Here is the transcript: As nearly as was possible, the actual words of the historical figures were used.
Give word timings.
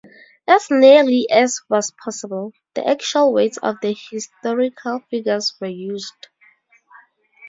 As 0.47 0.65
nearly 0.71 1.29
as 1.29 1.61
was 1.69 1.91
possible, 2.03 2.53
the 2.73 2.83
actual 2.83 3.31
words 3.31 3.59
of 3.59 3.75
the 3.83 3.93
historical 4.09 4.99
figures 5.11 5.53
were 5.61 5.67
used. 5.67 6.29